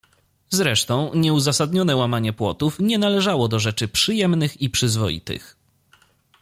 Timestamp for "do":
3.47-3.59